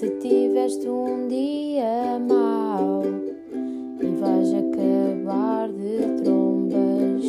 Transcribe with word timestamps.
Se 0.00 0.08
tiveste 0.12 0.88
um 0.88 1.28
dia 1.28 2.18
mau 2.26 3.02
e 4.00 4.06
vais 4.18 4.54
acabar 4.54 5.68
de 5.68 6.22
trombas, 6.22 7.22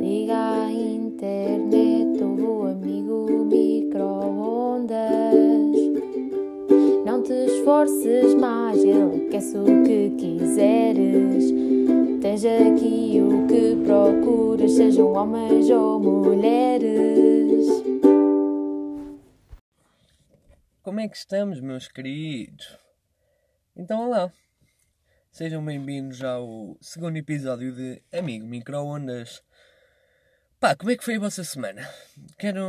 liga 0.00 0.36
à 0.36 0.70
internet 0.70 2.22
ou 2.22 2.64
amigo 2.64 3.44
micro-ondas. 3.50 4.94
Não 7.04 7.22
te 7.22 7.32
esforces 7.32 8.34
mais, 8.36 8.84
ele 8.84 9.26
aquece 9.26 9.58
o 9.58 9.82
que 9.82 10.10
quiseres. 10.10 11.52
Tens 12.20 12.44
aqui 12.44 13.20
o 13.20 13.48
que 13.48 13.74
procuras, 13.84 14.70
sejam 14.70 15.12
homens 15.12 15.68
ou 15.70 15.98
mulheres. 15.98 17.37
Como 20.88 21.00
é 21.00 21.06
que 21.06 21.18
estamos, 21.18 21.60
meus 21.60 21.86
queridos? 21.86 22.78
Então, 23.76 24.08
olá. 24.08 24.32
Sejam 25.30 25.62
bem-vindos 25.62 26.24
ao 26.24 26.78
segundo 26.80 27.18
episódio 27.18 27.74
de 27.74 28.02
Amigo 28.10 28.46
Microondas. 28.46 29.44
Pá, 30.58 30.74
como 30.74 30.90
é 30.90 30.96
que 30.96 31.04
foi 31.04 31.16
a 31.16 31.20
vossa 31.20 31.44
semana? 31.44 31.86
Quero, 32.38 32.62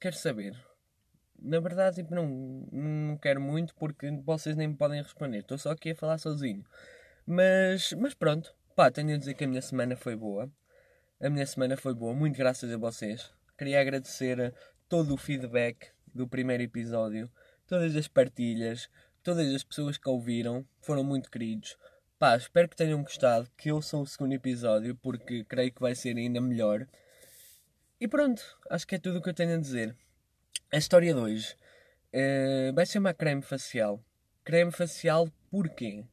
quero 0.00 0.14
saber. 0.14 0.56
Na 1.36 1.58
verdade, 1.58 1.96
tipo, 1.96 2.14
não, 2.14 2.28
não 2.70 3.18
quero 3.18 3.40
muito 3.40 3.74
porque 3.74 4.08
vocês 4.24 4.54
nem 4.54 4.68
me 4.68 4.76
podem 4.76 5.02
responder. 5.02 5.38
Estou 5.38 5.58
só 5.58 5.72
aqui 5.72 5.90
a 5.90 5.96
falar 5.96 6.18
sozinho. 6.18 6.64
Mas, 7.26 7.92
mas 7.94 8.14
pronto. 8.14 8.54
Pá, 8.76 8.88
tenho 8.88 9.16
a 9.16 9.18
dizer 9.18 9.34
que 9.34 9.42
a 9.42 9.48
minha 9.48 9.62
semana 9.62 9.96
foi 9.96 10.14
boa. 10.14 10.48
A 11.20 11.28
minha 11.28 11.44
semana 11.44 11.76
foi 11.76 11.92
boa, 11.92 12.14
muito 12.14 12.38
graças 12.38 12.72
a 12.72 12.78
vocês. 12.78 13.32
Queria 13.58 13.80
agradecer 13.80 14.54
todo 14.88 15.12
o 15.12 15.16
feedback 15.16 15.90
do 16.14 16.28
primeiro 16.28 16.62
episódio, 16.62 17.30
todas 17.66 17.94
as 17.96 18.08
partilhas, 18.08 18.88
todas 19.22 19.54
as 19.54 19.64
pessoas 19.64 19.96
que 19.96 20.08
ouviram, 20.08 20.66
foram 20.80 21.04
muito 21.04 21.30
queridos. 21.30 21.76
Pá, 22.18 22.36
espero 22.36 22.68
que 22.68 22.76
tenham 22.76 23.02
gostado, 23.02 23.50
que 23.56 23.70
eu 23.70 23.82
sou 23.82 24.02
o 24.02 24.06
segundo 24.06 24.32
episódio, 24.32 24.94
porque 24.96 25.44
creio 25.44 25.72
que 25.72 25.80
vai 25.80 25.94
ser 25.94 26.16
ainda 26.16 26.40
melhor. 26.40 26.86
E 28.00 28.06
pronto, 28.06 28.42
acho 28.70 28.86
que 28.86 28.94
é 28.94 28.98
tudo 28.98 29.18
o 29.18 29.22
que 29.22 29.30
eu 29.30 29.34
tenho 29.34 29.54
a 29.54 29.58
dizer. 29.60 29.96
A 30.72 30.76
história 30.76 31.12
de 31.12 31.20
hoje 31.20 31.56
eh, 32.12 32.70
vai 32.74 32.84
ser 32.86 32.98
uma 32.98 33.14
creme 33.14 33.42
facial. 33.42 34.04
Creme 34.44 34.70
facial 34.70 35.28
porquê? 35.50 36.04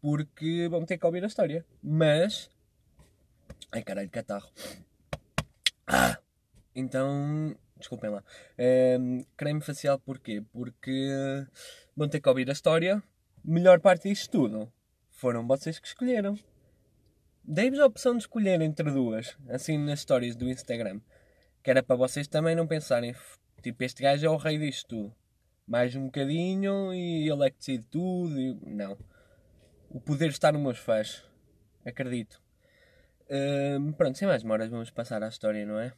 Porque 0.00 0.68
vamos 0.70 0.86
ter 0.86 0.98
que 0.98 1.06
ouvir 1.06 1.24
a 1.24 1.26
história. 1.26 1.64
Mas. 1.82 2.50
Ai 3.70 3.82
caralho, 3.82 4.10
catarro. 4.10 4.50
Ah! 5.86 6.18
Então. 6.74 7.56
Desculpem 7.82 8.10
lá. 8.10 8.22
Ehm, 8.56 9.22
creme 9.36 9.60
facial 9.60 9.98
porquê? 9.98 10.40
Porque 10.52 11.10
vão 11.96 12.08
ter 12.08 12.20
que 12.20 12.28
ouvir 12.28 12.48
a 12.48 12.52
história. 12.52 13.02
Melhor 13.44 13.80
parte 13.80 14.08
disto 14.08 14.30
tudo. 14.30 14.72
Foram 15.10 15.44
vocês 15.48 15.80
que 15.80 15.88
escolheram. 15.88 16.38
Dei-vos 17.42 17.80
a 17.80 17.86
opção 17.86 18.12
de 18.12 18.20
escolher 18.22 18.60
entre 18.60 18.88
duas, 18.88 19.36
assim 19.48 19.76
nas 19.76 19.98
histórias 19.98 20.36
do 20.36 20.48
Instagram. 20.48 21.00
Que 21.60 21.72
era 21.72 21.82
para 21.82 21.96
vocês 21.96 22.28
também 22.28 22.54
não 22.54 22.68
pensarem, 22.68 23.16
tipo, 23.60 23.82
este 23.82 24.00
gajo 24.00 24.24
é 24.24 24.30
o 24.30 24.36
rei 24.36 24.58
disto 24.58 24.88
tudo. 24.88 25.14
Mais 25.66 25.96
um 25.96 26.04
bocadinho 26.04 26.94
e 26.94 27.28
ele 27.28 27.46
é 27.46 27.50
que 27.50 27.58
decide 27.58 27.84
tudo. 27.90 28.40
E... 28.40 28.54
Não. 28.64 28.96
O 29.90 30.00
poder 30.00 30.30
está 30.30 30.52
nos 30.52 30.62
meus 30.62 30.78
fãs. 30.78 31.24
Acredito. 31.84 32.40
Ehm, 33.28 33.90
pronto, 33.92 34.16
sem 34.16 34.28
mais 34.28 34.42
demoras, 34.44 34.70
vamos 34.70 34.90
passar 34.90 35.20
à 35.24 35.28
história, 35.28 35.66
não 35.66 35.80
é? 35.80 35.92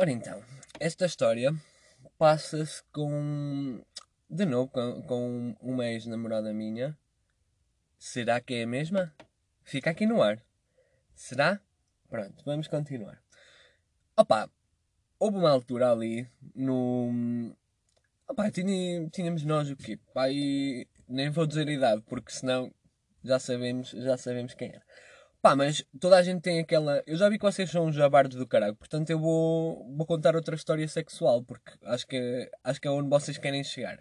Ora 0.00 0.12
então, 0.12 0.40
esta 0.78 1.06
história 1.06 1.52
passa-se 2.16 2.84
com. 2.92 3.82
De 4.30 4.46
novo, 4.46 4.70
com, 4.70 5.02
com 5.02 5.56
uma 5.60 5.86
ex-namorada 5.86 6.54
minha. 6.54 6.96
Será 7.98 8.40
que 8.40 8.54
é 8.54 8.62
a 8.62 8.66
mesma? 8.66 9.12
Fica 9.64 9.90
aqui 9.90 10.06
no 10.06 10.22
ar. 10.22 10.40
Será? 11.16 11.60
Pronto, 12.08 12.44
vamos 12.44 12.68
continuar. 12.68 13.20
Opa, 14.16 14.48
houve 15.18 15.36
uma 15.36 15.50
altura 15.50 15.90
ali 15.90 16.30
no. 16.54 17.52
Opa, 18.28 18.52
tínhamos 18.52 19.42
nós 19.42 19.68
o 19.68 19.76
quê? 19.76 19.98
Pai, 20.14 20.86
nem 21.08 21.30
vou 21.30 21.46
dizer 21.46 21.68
a 21.68 21.72
idade, 21.72 22.02
porque 22.06 22.32
senão 22.32 22.72
já 23.24 23.38
sabemos, 23.38 23.90
já 23.90 24.16
sabemos 24.16 24.54
quem 24.54 24.70
era. 24.70 24.82
Pá, 25.40 25.54
mas 25.54 25.84
toda 26.00 26.16
a 26.16 26.22
gente 26.22 26.42
tem 26.42 26.58
aquela. 26.58 27.02
Eu 27.06 27.16
já 27.16 27.28
vi 27.28 27.38
que 27.38 27.44
vocês 27.44 27.70
são 27.70 27.86
uns 27.86 27.94
jabardos 27.94 28.36
do 28.36 28.46
caralho, 28.46 28.74
portanto 28.74 29.10
eu 29.10 29.18
vou, 29.20 29.86
vou 29.96 30.06
contar 30.06 30.34
outra 30.34 30.56
história 30.56 30.86
sexual, 30.88 31.44
porque 31.44 31.72
acho 31.84 32.06
que, 32.06 32.50
acho 32.64 32.80
que 32.80 32.88
é 32.88 32.90
onde 32.90 33.08
vocês 33.08 33.38
querem 33.38 33.62
chegar. 33.62 33.98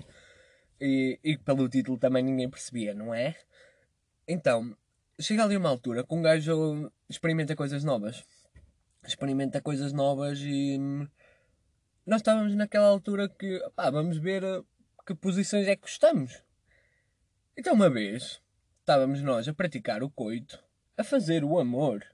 E, 0.82 1.20
e 1.24 1.38
pelo 1.38 1.70
título 1.70 1.98
também 1.98 2.24
ninguém 2.24 2.50
percebia, 2.50 2.94
não 2.94 3.14
é? 3.14 3.36
Então, 4.28 4.76
chega 5.20 5.44
ali 5.44 5.56
uma 5.58 5.70
altura 5.70 6.04
que 6.04 6.14
um 6.14 6.22
gajo 6.22 6.92
experimenta 7.10 7.56
coisas 7.56 7.84
novas. 7.84 8.24
Experimenta 9.06 9.62
coisas 9.62 9.94
novas 9.94 10.40
e. 10.42 10.78
hum, 10.80 11.08
Nós 12.06 12.22
estávamos 12.22 12.56
naquela 12.56 12.88
altura 12.88 13.30
que. 13.30 13.60
Pá, 13.76 13.90
vamos 13.90 14.18
ver 14.18 14.44
uh, 14.44 14.66
que 15.06 15.16
posições 15.16 15.68
é 15.68 15.76
que 15.76 15.84
gostamos. 15.84 16.44
Então, 17.60 17.74
uma 17.74 17.90
vez, 17.90 18.40
estávamos 18.82 19.20
nós 19.24 19.48
a 19.48 19.54
praticar 19.54 20.04
o 20.04 20.12
coito, 20.12 20.64
a 20.96 21.04
fazer 21.04 21.44
o 21.44 21.58
amor, 21.58 22.06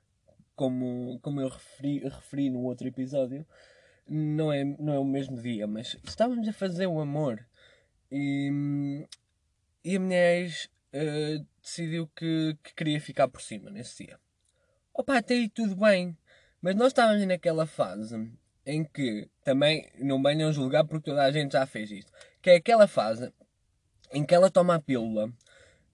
como, 0.55 1.19
como 1.21 1.41
eu 1.41 1.49
referi, 1.49 1.99
referi 1.99 2.49
no 2.49 2.61
outro 2.63 2.87
episódio. 2.87 3.45
Não 4.07 4.53
é, 4.53 4.63
não 4.63 4.93
é 4.93 4.99
o 4.99 5.03
mesmo 5.03 5.41
dia, 5.41 5.67
mas 5.67 5.97
estávamos 6.01 6.47
a 6.47 6.53
fazer 6.53 6.87
o 6.87 6.97
amor. 6.97 7.45
E, 8.09 9.05
e 9.83 9.97
a 9.97 9.99
minha 9.99 10.33
ex 10.39 10.69
eh, 10.93 11.39
decidiu 11.61 12.09
que, 12.15 12.57
que 12.63 12.73
queria 12.73 13.01
ficar 13.01 13.27
por 13.27 13.41
cima 13.41 13.69
nesse 13.69 14.05
dia. 14.05 14.17
Opa, 14.93 15.17
até 15.17 15.33
aí 15.33 15.49
tudo 15.49 15.75
bem. 15.75 16.17
Mas 16.61 16.73
nós 16.75 16.87
estávamos 16.87 17.27
naquela 17.27 17.67
fase 17.67 18.31
em 18.65 18.85
que 18.85 19.29
também 19.43 19.91
não 19.99 20.23
venham 20.23 20.53
julgar 20.53 20.85
porque 20.85 21.09
toda 21.09 21.21
a 21.21 21.31
gente 21.33 21.51
já 21.51 21.65
fez 21.65 21.91
isto. 21.91 22.13
Que 22.41 22.51
é 22.51 22.55
aquela 22.55 22.87
fase 22.87 23.33
em 24.11 24.25
que 24.25 24.33
ela 24.35 24.49
toma 24.49 24.75
a 24.75 24.79
pílula 24.81 25.31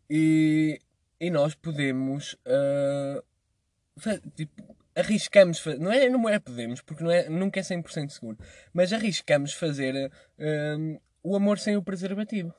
e, 0.09 0.79
e 1.19 1.29
nós 1.29 1.55
podemos 1.55 2.35
ah, 2.45 3.23
fa- 3.97 4.19
tipo, 4.35 4.75
arriscamos 4.95 5.63
não 5.79 5.91
é, 5.91 6.09
não 6.09 6.27
é 6.29 6.39
podemos 6.39 6.81
porque 6.81 7.03
não 7.03 7.11
é, 7.11 7.29
nunca 7.29 7.59
é 7.59 7.63
100% 7.63 8.09
seguro 8.09 8.37
mas 8.73 8.91
arriscamos 8.93 9.53
fazer 9.53 10.11
ah, 10.39 10.99
o 11.23 11.35
amor 11.35 11.59
sem 11.59 11.75
o 11.75 11.83
preservativo. 11.83 12.53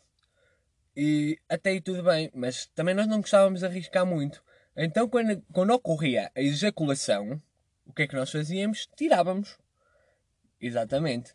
E 0.97 1.39
até 1.49 1.71
aí 1.71 1.81
tudo 1.81 2.03
bem 2.03 2.31
mas 2.35 2.67
também 2.75 2.95
nós 2.95 3.07
não 3.07 3.21
gostávamos 3.21 3.61
de 3.61 3.67
arriscar 3.67 4.05
muito. 4.07 4.43
Então 4.77 5.09
quando, 5.09 5.43
quando 5.53 5.71
ocorria 5.71 6.31
a 6.35 6.41
ejaculação 6.41 7.41
o 7.87 7.93
que 7.93 8.03
é 8.03 8.07
que 8.07 8.15
nós 8.15 8.31
fazíamos? 8.31 8.89
tirávamos. 8.97 9.59
Exatamente. 10.61 11.35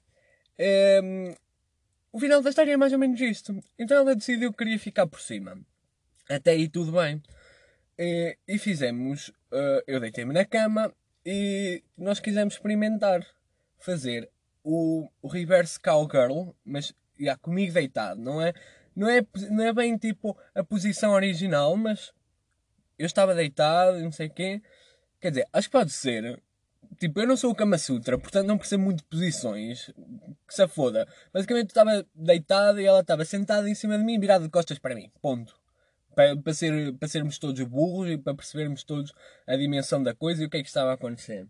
Hum, 1.03 1.33
o 2.15 2.19
final 2.19 2.41
da 2.41 2.49
história 2.49 2.71
é 2.71 2.77
mais 2.77 2.93
ou 2.93 2.97
menos 2.97 3.19
isto. 3.19 3.61
Então 3.77 3.97
ela 3.97 4.15
decidiu 4.15 4.49
que 4.49 4.59
queria 4.59 4.79
ficar 4.79 5.05
por 5.05 5.19
cima. 5.19 5.59
Até 6.29 6.51
aí 6.51 6.69
tudo 6.69 6.93
bem. 6.93 7.21
E, 7.99 8.37
e 8.47 8.57
fizemos. 8.57 9.33
eh, 9.51 9.83
eu 9.85 9.99
deitei-me 9.99 10.33
na 10.33 10.45
cama 10.45 10.95
e 11.25 11.83
nós 11.97 12.21
quisemos 12.21 12.53
experimentar 12.53 13.27
fazer 13.79 14.29
o, 14.63 15.09
o 15.21 15.27
reverse 15.27 15.77
cowgirl, 15.77 16.51
mas 16.63 16.93
já, 17.19 17.35
comigo 17.35 17.73
deitado. 17.73 18.21
Não 18.21 18.41
é, 18.41 18.53
não, 18.95 19.09
é, 19.09 19.21
não 19.51 19.65
é 19.65 19.73
bem 19.73 19.97
tipo 19.97 20.37
a 20.55 20.63
posição 20.63 21.11
original, 21.11 21.75
mas 21.75 22.13
eu 22.97 23.07
estava 23.07 23.35
deitado 23.35 23.99
e 23.99 24.03
não 24.03 24.13
sei 24.13 24.27
o 24.27 24.33
quê. 24.33 24.61
Quer 25.19 25.31
dizer, 25.31 25.47
acho 25.51 25.67
que 25.67 25.73
pode 25.73 25.91
ser. 25.91 26.41
Tipo, 26.99 27.21
eu 27.21 27.27
não 27.27 27.37
sou 27.37 27.51
o 27.51 27.55
Kama 27.55 27.77
Sutra, 27.77 28.17
portanto 28.17 28.47
não 28.47 28.57
percebo 28.57 28.83
muito 28.83 28.99
de 28.99 29.05
posições. 29.05 29.91
Que 30.47 30.53
se 30.53 30.67
foda. 30.67 31.07
Basicamente 31.33 31.65
eu 31.65 31.67
estava 31.67 32.05
deitado 32.13 32.79
e 32.79 32.85
ela 32.85 33.01
estava 33.01 33.25
sentada 33.25 33.69
em 33.69 33.75
cima 33.75 33.97
de 33.97 34.03
mim, 34.03 34.19
virada 34.19 34.45
de 34.45 34.49
costas 34.49 34.79
para 34.79 34.95
mim. 34.95 35.11
Ponto. 35.21 35.55
Para, 36.15 36.37
para, 36.37 36.53
ser, 36.53 36.93
para 36.93 37.07
sermos 37.07 37.37
todos 37.37 37.61
burros 37.63 38.09
e 38.09 38.17
para 38.17 38.33
percebermos 38.33 38.83
todos 38.83 39.13
a 39.45 39.55
dimensão 39.57 40.01
da 40.01 40.13
coisa 40.13 40.43
e 40.43 40.45
o 40.45 40.49
que 40.49 40.57
é 40.57 40.61
que 40.61 40.67
estava 40.67 40.91
a 40.91 40.93
acontecer. 40.93 41.47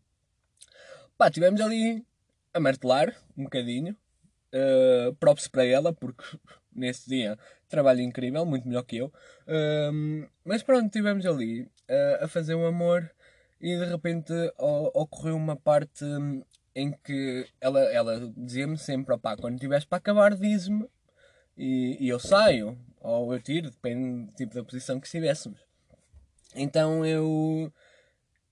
Pá, 1.17 1.27
estivemos 1.27 1.61
ali 1.61 2.03
a 2.53 2.59
martelar 2.59 3.15
um 3.37 3.43
bocadinho. 3.43 3.95
Uh, 4.53 5.13
props 5.15 5.49
para 5.49 5.65
ela, 5.65 5.91
porque 5.91 6.23
nesse 6.73 7.09
dia 7.09 7.37
trabalho 7.67 8.01
incrível, 8.01 8.45
muito 8.45 8.67
melhor 8.67 8.83
que 8.83 8.97
eu. 8.97 9.11
Um, 9.47 10.27
mas 10.43 10.63
pronto, 10.63 10.85
estivemos 10.85 11.25
ali 11.25 11.63
uh, 11.63 12.23
a 12.23 12.27
fazer 12.27 12.55
um 12.55 12.65
amor 12.65 13.09
e 13.59 13.77
de 13.77 13.85
repente 13.85 14.33
ocorreu 14.93 15.35
uma 15.35 15.55
parte 15.55 16.03
hum, 16.03 16.43
em 16.75 16.91
que 16.91 17.47
ela, 17.61 17.79
ela 17.91 18.33
dizia-me 18.35 18.77
sempre: 18.77 19.13
opá, 19.13 19.37
quando 19.37 19.55
estiveres 19.55 19.85
para 19.85 19.97
acabar, 19.97 20.35
diz-me 20.35 20.87
e, 21.57 21.97
e 21.99 22.09
eu 22.09 22.19
saio, 22.19 22.77
ou 22.99 23.33
eu 23.33 23.41
tiro, 23.41 23.71
depende 23.71 24.31
tipo 24.35 24.53
da 24.53 24.63
posição 24.63 24.99
que 24.99 25.07
estivéssemos. 25.07 25.59
Então 26.53 27.05
eu, 27.05 27.71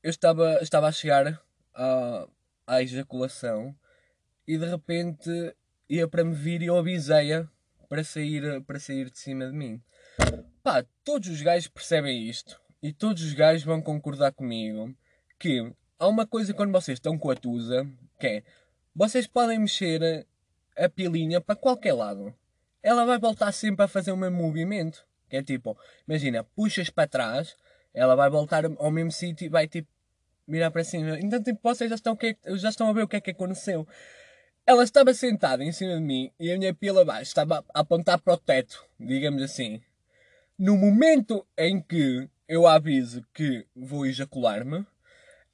eu 0.01 0.09
estava, 0.09 0.59
estava 0.61 0.88
a 0.88 0.91
chegar 0.91 1.41
à, 1.73 2.27
à 2.65 2.81
ejaculação 2.81 3.75
e 4.47 4.57
de 4.57 4.65
repente 4.65 5.29
ia 5.89 6.07
para 6.07 6.23
me 6.23 6.33
vir 6.33 6.61
e 6.61 6.67
eu 6.67 6.77
avisei-a 6.77 7.47
para 7.89 8.03
sair, 8.03 8.61
para 8.63 8.79
sair 8.79 9.09
de 9.09 9.19
cima 9.19 9.47
de 9.47 9.53
mim. 9.53 9.81
Pá, 10.63 10.85
todos 11.03 11.27
os 11.27 11.41
gajos 11.41 11.67
percebem 11.67 12.27
isto 12.27 12.62
e 12.83 12.91
todos 12.91 13.24
os 13.24 13.33
gajos 13.33 13.63
vão 13.63 13.81
concordar 13.81 14.33
comigo 14.33 14.94
que 15.39 15.74
há 15.97 16.07
uma 16.07 16.27
coisa 16.27 16.53
quando 16.53 16.74
vocês 16.74 16.97
estão 16.97 17.18
com 17.18 17.31
a 17.31 17.35
Tusa 17.35 17.89
que 18.19 18.27
é 18.27 18.44
vocês 18.95 19.25
podem 19.25 19.57
mexer 19.57 20.27
a 20.77 20.88
pilinha 20.88 21.41
para 21.41 21.56
qualquer 21.56 21.94
lado. 21.94 22.33
Ela 22.81 23.06
vai 23.06 23.18
voltar 23.18 23.51
sempre 23.51 23.85
a 23.85 23.88
fazer 23.88 24.12
o 24.12 24.18
mesmo 24.18 24.38
movimento. 24.38 25.06
Que 25.27 25.38
é 25.38 25.44
tipo, 25.44 25.75
imagina, 26.07 26.44
puxas 26.44 26.91
para 26.91 27.07
trás, 27.07 27.56
ela 27.91 28.15
vai 28.15 28.30
voltar 28.30 28.65
ao 28.65 28.91
mesmo 28.91 29.12
sítio 29.12 29.45
e 29.45 29.50
vai 29.50 29.68
tipo 29.68 29.88
virar 30.47 30.69
para 30.69 30.83
cima. 30.83 31.19
Então 31.19 31.41
tipo, 31.41 31.59
vocês 31.63 31.89
já 31.89 31.95
estão, 31.95 32.18
já 32.56 32.69
estão 32.69 32.88
a 32.88 32.94
ver 32.94 33.03
o 33.03 33.07
que 33.07 33.15
é 33.15 33.21
que 33.21 33.31
aconteceu. 33.31 33.88
Ela 34.65 34.83
estava 34.83 35.13
sentada 35.13 35.63
em 35.63 35.71
cima 35.71 35.95
de 35.95 36.01
mim 36.01 36.31
e 36.39 36.51
a 36.51 36.57
minha 36.57 36.74
pila 36.74 37.01
abaixo 37.01 37.24
estava 37.24 37.65
a 37.74 37.80
apontar 37.80 38.19
para 38.19 38.33
o 38.33 38.38
teto, 38.38 38.85
digamos 39.00 39.41
assim. 39.41 39.81
No 40.57 40.77
momento 40.77 41.45
em 41.57 41.81
que 41.81 42.30
eu 42.53 42.67
aviso 42.67 43.25
que 43.33 43.65
vou 43.75 44.05
ejacular-me, 44.05 44.85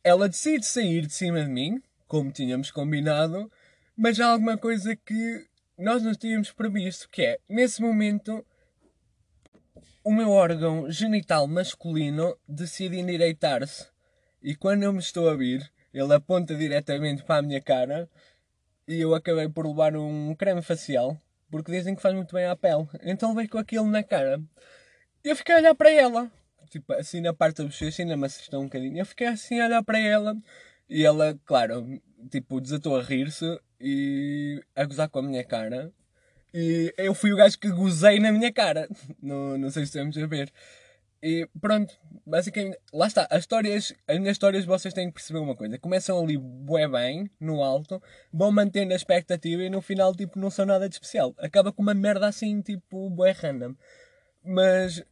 ela 0.04 0.28
decide 0.28 0.66
sair 0.66 1.08
de 1.08 1.14
cima 1.14 1.42
de 1.42 1.50
mim, 1.50 1.82
como 2.06 2.30
tínhamos 2.30 2.72
combinado, 2.72 3.50
mas 3.96 4.20
há 4.20 4.28
alguma 4.28 4.58
coisa 4.58 4.98
que 4.98 5.48
nós 5.78 6.04
não 6.04 6.14
tínhamos 6.14 6.52
previsto, 6.52 7.08
que 7.10 7.22
é, 7.22 7.40
nesse 7.48 7.82
momento, 7.82 8.46
o 10.04 10.12
meu 10.12 10.30
órgão 10.30 10.92
genital 10.92 11.48
masculino 11.48 12.38
decide 12.46 13.00
endireitar-se. 13.00 13.88
E 14.44 14.54
quando 14.54 14.84
eu 14.84 14.92
me 14.92 15.00
estou 15.00 15.30
a 15.30 15.38
vir, 15.38 15.72
ele 15.94 16.14
aponta 16.14 16.54
diretamente 16.54 17.24
para 17.24 17.38
a 17.38 17.42
minha 17.42 17.62
cara 17.62 18.10
e 18.86 19.00
eu 19.00 19.16
acabei 19.16 19.48
por 19.48 19.66
levar 19.66 19.96
um 19.96 20.36
creme 20.36 20.62
facial, 20.62 21.18
porque 21.50 21.72
dizem 21.72 21.96
que 21.96 22.02
faz 22.02 22.14
muito 22.14 22.36
bem 22.36 22.46
à 22.46 22.58
pele. 22.58 22.90
Então 23.04 23.30
levei 23.30 23.48
com 23.48 23.58
aquilo 23.58 23.88
na 23.88 24.04
cara. 24.04 24.42
Eu 25.24 25.34
fiquei 25.34 25.56
a 25.56 25.60
olhar 25.60 25.76
para 25.76 25.92
ela, 25.92 26.30
tipo 26.70 26.94
assim 26.94 27.22
na 27.22 27.34
parte 27.34 27.58
da 27.58 27.66
bochecha, 27.66 28.02
ainda 28.04 28.18
me 28.18 28.26
assustou 28.26 28.62
um 28.62 28.66
bocadinho. 28.66 28.98
Eu 28.98 29.06
fiquei 29.06 29.28
assim 29.28 29.60
a 29.60 29.66
olhar 29.66 29.84
para 29.84 30.00
ela 30.00 30.38
e 30.90 31.06
ela, 31.06 31.40
claro, 31.46 32.02
tipo, 32.32 32.60
desatou 32.60 32.98
a 32.98 33.04
rir-se 33.04 33.46
e 33.80 34.62
a 34.76 34.86
gozar 34.86 35.10
com 35.10 35.20
a 35.20 35.24
minha 35.24 35.44
cara. 35.44 35.92
E 36.54 36.94
eu 36.98 37.14
fui 37.14 37.32
o 37.32 37.38
gajo 37.38 37.60
que 37.60 37.70
gozei 37.70 38.20
na 38.20 38.32
minha 38.32 38.52
cara. 38.52 38.90
Não, 39.22 39.58
não 39.58 39.70
sei 39.70 39.86
se 39.86 39.90
estamos 39.90 40.18
a 40.18 40.26
ver. 40.26 40.52
E 41.22 41.48
pronto, 41.60 41.94
basicamente, 42.26 42.80
lá 42.94 43.08
está. 43.08 43.28
As 43.30 43.40
histórias, 43.40 43.94
as 44.08 44.18
minhas 44.18 44.36
histórias 44.36 44.66
vocês 44.66 44.94
têm 44.94 45.08
que 45.10 45.16
perceber 45.16 45.40
uma 45.40 45.56
coisa. 45.56 45.78
Começam 45.78 46.18
ali 46.20 46.38
bué 46.38 46.88
bem, 46.88 47.30
no 47.40 47.62
alto, 47.62 48.02
vão 48.34 48.52
mantendo 48.52 48.94
a 48.94 48.96
expectativa 48.96 49.64
e 49.64 49.70
no 49.70 49.82
final, 49.82 50.16
tipo, 50.16 50.40
não 50.40 50.50
são 50.50 50.66
nada 50.66 50.88
de 50.88 50.96
especial. 50.96 51.36
Acaba 51.38 51.74
com 51.74 51.82
uma 51.82 51.94
merda 51.94 52.28
assim, 52.28 52.62
tipo, 52.62 53.10
bué 53.10 53.32
random. 53.32 53.76
Mas, 54.44 55.04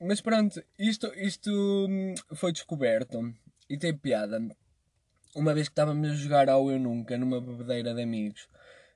mas 0.00 0.20
pronto, 0.20 0.62
isto, 0.78 1.12
isto 1.14 1.50
hum, 1.88 2.14
foi 2.34 2.52
descoberto 2.52 3.34
e 3.68 3.78
tem 3.78 3.96
piada. 3.96 4.40
Uma 5.34 5.54
vez 5.54 5.68
que 5.68 5.72
estávamos 5.72 6.10
a 6.10 6.14
jogar 6.14 6.48
ao 6.48 6.70
Eu 6.70 6.78
Nunca, 6.78 7.18
numa 7.18 7.40
bebedeira 7.40 7.94
de 7.94 8.02
amigos, 8.02 8.48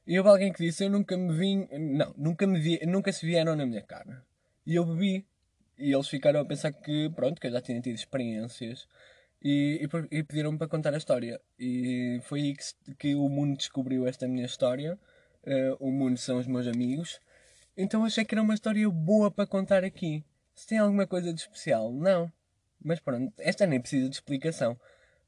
e 0.06 0.18
houve 0.18 0.30
alguém 0.30 0.52
que 0.52 0.64
disse: 0.64 0.84
Eu 0.84 0.90
nunca 0.90 1.16
me 1.16 1.32
vim, 1.32 1.68
não, 1.70 2.12
nunca, 2.16 2.46
me 2.46 2.58
vi, 2.58 2.80
nunca 2.86 3.12
se 3.12 3.24
vieram 3.24 3.54
na 3.54 3.66
minha 3.66 3.82
cara. 3.82 4.24
E 4.66 4.74
eu 4.74 4.84
bebi. 4.84 5.26
E 5.78 5.92
eles 5.92 6.08
ficaram 6.08 6.40
a 6.40 6.44
pensar 6.44 6.72
que, 6.72 7.08
pronto, 7.10 7.40
que 7.40 7.46
eu 7.46 7.52
já 7.52 7.60
tinha 7.60 7.80
tido 7.80 7.94
experiências. 7.94 8.88
E, 9.42 9.80
e, 9.82 10.18
e 10.18 10.22
pediram-me 10.22 10.58
para 10.58 10.68
contar 10.68 10.92
a 10.94 10.98
história. 10.98 11.40
E 11.58 12.20
foi 12.24 12.40
aí 12.40 12.54
que, 12.54 12.94
que 12.96 13.14
o 13.14 13.28
mundo 13.28 13.56
descobriu 13.56 14.06
esta 14.06 14.28
minha 14.28 14.44
história. 14.44 14.98
Uh, 15.44 15.76
o 15.78 15.90
mundo 15.90 16.18
são 16.18 16.38
os 16.38 16.46
meus 16.46 16.66
amigos. 16.66 17.20
Então 17.76 18.04
achei 18.04 18.24
que 18.24 18.34
era 18.34 18.42
uma 18.42 18.54
história 18.54 18.88
boa 18.90 19.30
para 19.30 19.46
contar 19.46 19.84
aqui. 19.84 20.24
Se 20.54 20.66
tem 20.66 20.78
alguma 20.78 21.06
coisa 21.06 21.32
de 21.32 21.40
especial, 21.40 21.92
não. 21.92 22.30
Mas 22.82 23.00
pronto, 23.00 23.32
esta 23.38 23.66
nem 23.66 23.80
precisa 23.80 24.08
de 24.08 24.14
explicação. 24.14 24.78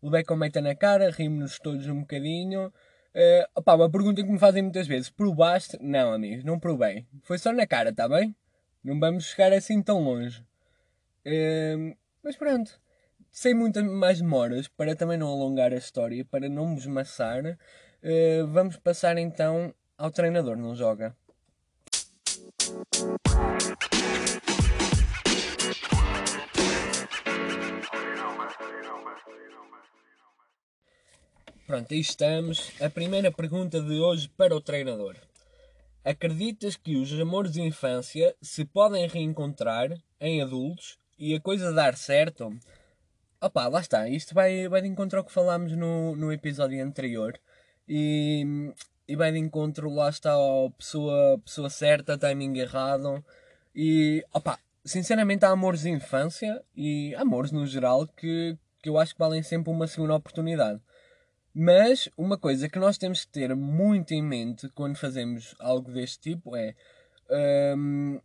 Levei 0.02 0.24
com 0.24 0.34
meita 0.34 0.60
na 0.60 0.74
cara, 0.74 1.10
rimos-nos 1.10 1.58
todos 1.58 1.86
um 1.86 2.00
bocadinho. 2.00 2.72
Uh, 3.14 3.44
opa, 3.54 3.74
uma 3.74 3.90
pergunta 3.90 4.22
que 4.22 4.30
me 4.30 4.38
fazem 4.38 4.62
muitas 4.62 4.86
vezes: 4.86 5.10
provaste? 5.10 5.78
Não, 5.80 6.12
amigos, 6.12 6.44
não 6.44 6.58
provei. 6.58 7.06
Foi 7.22 7.38
só 7.38 7.52
na 7.52 7.66
cara, 7.66 7.90
está 7.90 8.08
bem? 8.08 8.34
Não 8.82 8.98
vamos 8.98 9.26
chegar 9.26 9.52
assim 9.52 9.82
tão 9.82 10.02
longe. 10.02 10.44
Uh, 11.26 11.96
mas 12.22 12.36
pronto. 12.36 12.80
Sem 13.30 13.54
muitas 13.54 13.82
mais 13.84 14.20
demoras, 14.20 14.68
para 14.68 14.94
também 14.94 15.16
não 15.16 15.28
alongar 15.28 15.72
a 15.72 15.76
história, 15.76 16.22
para 16.24 16.50
não 16.50 16.74
vos 16.74 16.86
maçar, 16.86 17.42
uh, 17.46 18.46
vamos 18.48 18.76
passar 18.76 19.16
então 19.16 19.74
ao 19.96 20.10
treinador, 20.10 20.56
não 20.56 20.74
joga? 20.74 21.16
Pronto, 31.72 31.94
aí 31.94 32.00
estamos. 32.00 32.70
A 32.82 32.90
primeira 32.90 33.32
pergunta 33.32 33.80
de 33.80 33.98
hoje 33.98 34.28
para 34.36 34.54
o 34.54 34.60
treinador. 34.60 35.16
Acreditas 36.04 36.76
que 36.76 36.96
os 36.96 37.18
amores 37.18 37.52
de 37.52 37.62
infância 37.62 38.36
se 38.42 38.62
podem 38.66 39.08
reencontrar 39.08 39.98
em 40.20 40.42
adultos 40.42 40.98
e 41.18 41.34
a 41.34 41.40
coisa 41.40 41.72
dar 41.72 41.96
certo? 41.96 42.54
Opá, 43.40 43.68
lá 43.68 43.80
está. 43.80 44.06
Isto 44.06 44.34
vai, 44.34 44.68
vai 44.68 44.82
de 44.82 44.88
encontro 44.88 45.18
ao 45.18 45.24
que 45.24 45.32
falámos 45.32 45.72
no, 45.72 46.14
no 46.14 46.30
episódio 46.30 46.84
anterior. 46.84 47.40
E, 47.88 48.44
e 49.08 49.16
vai 49.16 49.32
de 49.32 49.38
encontro, 49.38 49.88
lá 49.88 50.10
está, 50.10 50.34
a 50.34 50.70
pessoa, 50.76 51.40
pessoa 51.42 51.70
certa, 51.70 52.18
timing 52.18 52.58
errado. 52.58 53.24
E, 53.74 54.22
opá, 54.30 54.58
sinceramente 54.84 55.46
há 55.46 55.48
amores 55.48 55.80
de 55.80 55.88
infância 55.88 56.62
e 56.76 57.14
amores 57.14 57.50
no 57.50 57.66
geral 57.66 58.06
que, 58.06 58.58
que 58.82 58.90
eu 58.90 58.98
acho 58.98 59.14
que 59.14 59.20
valem 59.20 59.42
sempre 59.42 59.72
uma 59.72 59.86
segunda 59.86 60.14
oportunidade. 60.14 60.78
Mas 61.54 62.08
uma 62.16 62.38
coisa 62.38 62.68
que 62.68 62.78
nós 62.78 62.96
temos 62.96 63.24
que 63.24 63.32
ter 63.32 63.54
muito 63.54 64.12
em 64.12 64.22
mente 64.22 64.68
quando 64.70 64.96
fazemos 64.96 65.54
algo 65.58 65.92
deste 65.92 66.30
tipo 66.30 66.56
é 66.56 66.74
hum, 67.76 68.18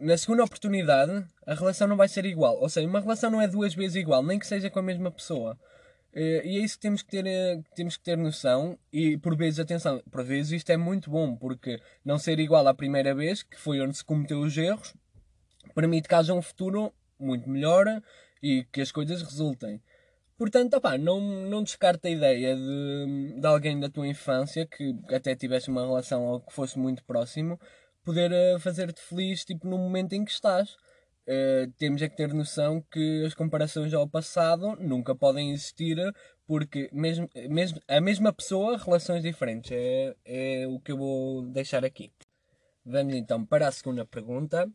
na 0.00 0.16
segunda 0.16 0.44
oportunidade 0.44 1.24
a 1.46 1.54
relação 1.54 1.86
não 1.86 1.96
vai 1.96 2.08
ser 2.08 2.24
igual. 2.24 2.58
Ou 2.58 2.68
seja, 2.68 2.86
uma 2.88 3.00
relação 3.00 3.30
não 3.30 3.40
é 3.40 3.46
duas 3.46 3.74
vezes 3.74 3.96
igual, 3.96 4.22
nem 4.22 4.38
que 4.38 4.46
seja 4.46 4.70
com 4.70 4.78
a 4.78 4.82
mesma 4.82 5.10
pessoa. 5.10 5.58
Uh, 6.12 6.42
e 6.44 6.58
é 6.58 6.60
isso 6.60 6.74
que 6.74 6.80
temos 6.80 7.02
que, 7.02 7.10
ter, 7.10 7.24
uh, 7.24 7.64
temos 7.74 7.96
que 7.96 8.02
ter 8.02 8.16
noção. 8.16 8.78
E 8.92 9.16
por 9.18 9.36
vezes, 9.36 9.60
atenção, 9.60 10.02
por 10.10 10.24
vezes 10.24 10.52
isto 10.52 10.70
é 10.70 10.76
muito 10.76 11.10
bom, 11.10 11.36
porque 11.36 11.80
não 12.04 12.18
ser 12.18 12.38
igual 12.40 12.66
à 12.66 12.74
primeira 12.74 13.14
vez, 13.14 13.42
que 13.42 13.58
foi 13.58 13.80
onde 13.80 13.96
se 13.96 14.04
cometeu 14.04 14.40
os 14.40 14.56
erros, 14.56 14.94
permite 15.74 16.08
que 16.08 16.14
haja 16.14 16.34
um 16.34 16.42
futuro 16.42 16.92
muito 17.18 17.48
melhor 17.48 18.02
e 18.42 18.64
que 18.72 18.80
as 18.80 18.90
coisas 18.90 19.22
resultem. 19.22 19.80
Portanto, 20.40 20.72
opá, 20.72 20.96
não, 20.96 21.20
não 21.20 21.62
descarta 21.62 22.08
a 22.08 22.10
ideia 22.10 22.56
de, 22.56 23.34
de 23.38 23.46
alguém 23.46 23.78
da 23.78 23.90
tua 23.90 24.06
infância 24.06 24.66
que 24.66 24.96
até 25.14 25.36
tivesse 25.36 25.68
uma 25.68 25.84
relação 25.84 26.24
ou 26.24 26.40
que 26.40 26.50
fosse 26.50 26.78
muito 26.78 27.04
próximo, 27.04 27.60
poder 28.02 28.32
uh, 28.32 28.58
fazer-te 28.58 29.02
feliz 29.02 29.44
tipo, 29.44 29.68
no 29.68 29.76
momento 29.76 30.14
em 30.14 30.24
que 30.24 30.30
estás. 30.30 30.70
Uh, 31.28 31.70
temos 31.76 32.00
é 32.00 32.08
que 32.08 32.16
ter 32.16 32.32
noção 32.32 32.82
que 32.90 33.22
as 33.26 33.34
comparações 33.34 33.92
ao 33.92 34.08
passado 34.08 34.76
nunca 34.76 35.14
podem 35.14 35.52
existir 35.52 35.98
porque 36.46 36.88
mesmo, 36.90 37.28
mesmo 37.50 37.78
a 37.86 38.00
mesma 38.00 38.32
pessoa, 38.32 38.78
relações 38.78 39.22
diferentes. 39.22 39.70
É, 39.72 40.16
é 40.24 40.66
o 40.66 40.80
que 40.80 40.92
eu 40.92 40.96
vou 40.96 41.42
deixar 41.52 41.84
aqui. 41.84 42.10
Vamos 42.82 43.14
então 43.14 43.44
para 43.44 43.68
a 43.68 43.72
segunda 43.72 44.06
pergunta. 44.06 44.66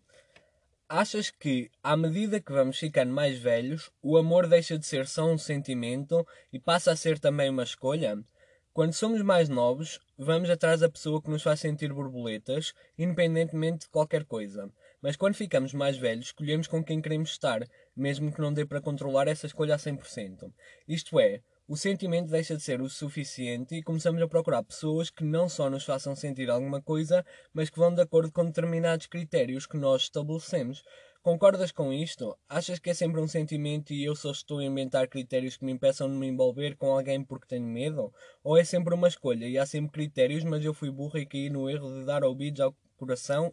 Achas 0.88 1.32
que, 1.32 1.72
à 1.82 1.98
medida 1.98 2.39
que 2.39 2.51
vamos 2.51 2.77
ficando 2.77 3.12
mais 3.12 3.39
velhos, 3.39 3.92
o 4.04 4.18
amor 4.18 4.48
deixa 4.48 4.77
de 4.77 4.86
ser 4.86 5.08
só 5.08 5.25
um 5.25 5.36
sentimento 5.36 6.24
e 6.54 6.60
passa 6.60 6.92
a 6.92 6.96
ser 6.96 7.18
também 7.18 7.50
uma 7.50 7.63
escolha? 7.63 8.24
Quando 8.72 8.94
somos 8.94 9.24
mais 9.24 9.50
novos, 9.50 10.00
vamos 10.15 10.48
atrás 10.48 10.82
da 10.82 10.89
pessoa 10.89 11.20
que 11.20 11.30
nos 11.30 11.42
faz 11.42 11.60
sentir 11.60 11.92
borboletas, 11.92 12.72
independentemente 13.00 13.86
de 13.86 13.89
qualquer 13.89 14.25
coisa. 14.25 14.72
Mas 15.01 15.15
quando 15.15 15.34
ficamos 15.34 15.74
mais 15.74 15.98
velhos, 15.98 16.27
escolhemos 16.27 16.68
com 16.68 16.84
quem 16.84 17.01
queremos 17.01 17.32
estar, 17.32 17.68
mesmo 17.96 18.32
que 18.32 18.42
não 18.42 18.54
dê 18.54 18.63
para 18.63 18.80
controlar 18.80 19.27
essa 19.27 19.48
escolha 19.48 19.74
a 19.74 19.80
100%. 19.80 20.54
Isto 20.88 21.20
é, 21.20 21.42
o 21.67 21.75
sentimento 21.75 22.29
deixa 22.29 22.55
de 22.55 22.62
ser 22.62 22.81
o 22.81 22.89
suficiente 22.89 23.75
e 23.75 23.84
começamos 23.84 24.22
a 24.22 24.27
procurar 24.27 24.63
pessoas 24.63 25.10
que 25.10 25.24
não 25.24 25.50
só 25.50 25.69
nos 25.69 25.84
façam 25.84 26.15
sentir 26.15 26.50
alguma 26.50 26.81
coisa, 26.81 27.25
mas 27.53 27.69
que 27.69 27.79
vão 27.79 27.93
de 27.93 28.01
acordo 28.01 28.31
com 28.31 28.45
determinados 28.45 29.07
critérios 29.07 29.65
que 29.65 29.77
nós 29.77 30.03
estabelecemos. 30.03 30.84
Concordas 31.24 31.72
com 31.72 31.91
isto? 31.91 32.38
Achas 32.48 32.77
que 32.77 32.91
é 32.91 32.93
sempre 32.93 33.19
um 33.19 33.27
sentimento 33.27 33.91
e 33.91 34.05
eu 34.05 34.15
só 34.15 34.29
estou 34.29 34.60
a 34.60 34.63
inventar 34.63 35.07
critérios 35.07 35.57
que 35.57 35.65
me 35.65 35.72
impeçam 35.72 36.07
de 36.07 36.15
me 36.15 36.27
envolver 36.27 36.75
com 36.75 36.91
alguém 36.91 37.24
porque 37.24 37.48
tenho 37.48 37.65
medo? 37.65 38.13
Ou 38.43 38.55
é 38.55 38.63
sempre 38.63 38.93
uma 38.93 39.07
escolha 39.07 39.48
e 39.48 39.57
há 39.57 39.65
sempre 39.65 39.91
critérios, 39.91 40.43
mas 40.43 40.63
eu 40.63 40.72
fui 40.72 40.91
burro 40.91 41.17
e 41.17 41.25
caí 41.25 41.50
no 41.50 41.67
erro 41.67 42.00
de 42.00 42.05
dar 42.05 42.24
ouvidos 42.24 42.62
ao 42.62 42.75
coração, 42.95 43.51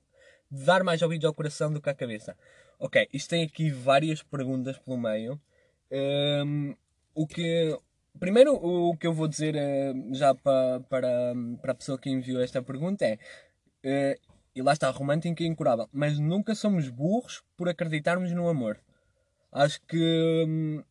de 0.51 0.63
dar 0.65 0.85
mais 0.85 1.01
ouvidos 1.01 1.25
ao 1.25 1.33
coração 1.33 1.73
do 1.73 1.81
que 1.81 1.89
à 1.89 1.95
cabeça? 1.95 2.37
Ok, 2.79 3.09
isto 3.11 3.31
tem 3.31 3.43
aqui 3.43 3.71
várias 3.71 4.23
perguntas 4.23 4.79
pelo 4.79 4.99
meio. 4.99 5.41
Um, 5.91 6.77
o 7.15 7.27
que. 7.27 7.75
Primeiro, 8.19 8.55
o 8.55 8.97
que 8.97 9.07
eu 9.07 9.13
vou 9.13 9.27
dizer 9.27 9.55
uh, 9.57 10.15
já 10.15 10.35
para, 10.35 10.81
para, 10.89 11.35
para 11.61 11.73
a 11.73 11.75
pessoa 11.75 11.99
que 11.99 12.11
enviou 12.11 12.43
esta 12.43 12.63
pergunta 12.63 13.05
é. 13.05 13.19
Uh, 13.85 14.33
e 14.55 14.61
lá 14.61 14.73
está, 14.73 14.91
romântico 14.91 15.43
e 15.43 15.47
incurável. 15.47 15.89
Mas 15.93 16.19
nunca 16.19 16.55
somos 16.55 16.89
burros 16.89 17.43
por 17.57 17.69
acreditarmos 17.69 18.33
no 18.33 18.49
amor. 18.49 18.79
Acho 19.51 19.81
que 19.87 20.45
um, 20.47 20.83